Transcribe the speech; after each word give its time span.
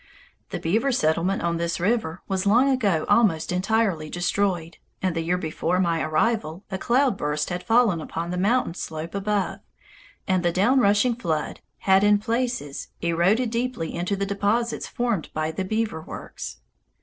The 0.49 0.57
beaver 0.59 0.91
settlement 0.91 1.43
on 1.43 1.57
this 1.57 1.79
river 1.79 2.23
was 2.27 2.47
long 2.47 2.67
ago 2.71 3.05
almost 3.07 3.51
entirely 3.51 4.09
destroyed, 4.09 4.77
and 4.99 5.15
the 5.15 5.21
year 5.21 5.37
before 5.37 5.79
my 5.79 6.01
arrival 6.01 6.63
a 6.71 6.79
cloudburst 6.79 7.51
had 7.51 7.61
fallen 7.61 8.01
upon 8.01 8.31
the 8.31 8.37
mountain 8.39 8.73
slope 8.73 9.13
above, 9.13 9.59
and 10.27 10.41
the 10.41 10.51
down 10.51 10.79
rushing 10.79 11.13
flood 11.13 11.59
had, 11.81 12.03
in 12.03 12.17
places, 12.17 12.87
eroded 13.01 13.51
deeply 13.51 13.93
into 13.93 14.15
the 14.15 14.25
deposits 14.25 14.87
formed 14.87 15.29
by 15.35 15.51
the 15.51 15.63
beaver 15.63 16.01
works. 16.01 16.61